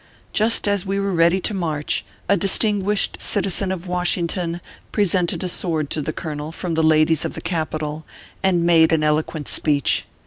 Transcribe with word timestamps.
Just 0.33 0.67
as 0.67 0.83
we 0.83 0.99
were 0.99 1.13
ready 1.13 1.39
to 1.41 1.53
march, 1.53 2.03
a 2.27 2.35
distin 2.35 2.81
guished 2.81 3.21
citizen 3.21 3.71
of 3.71 3.85
Washington 3.85 4.59
presented 4.91 5.43
a 5.43 5.47
sword 5.47 5.91
to 5.91 6.01
the 6.01 6.11
colonel 6.11 6.51
from 6.51 6.73
the 6.73 6.81
ladies 6.81 7.23
of 7.23 7.35
the 7.35 7.39
Capital, 7.39 8.03
and 8.41 8.63
made 8.65 8.91
an 8.91 9.03
eloquent 9.03 9.47
speech. 9.47 10.05